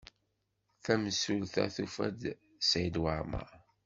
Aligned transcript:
Tamsulta 0.83 1.61
tufa-d 1.75 2.21
Saɛid 2.69 2.95
Waɛmaṛ. 3.03 3.49